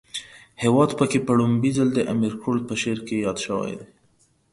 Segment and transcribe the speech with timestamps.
[0.63, 3.75] هیواد پکی په ړومبی ځل د امیر کروړ په شعر کې ياد شوی